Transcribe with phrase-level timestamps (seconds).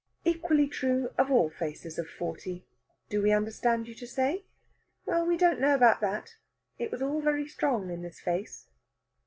[0.25, 2.65] Equally true of all faces of forty,
[3.07, 4.45] do we understand you to say?
[5.05, 6.37] Well, we don't know about that.
[6.79, 8.65] It was all very strong in this face.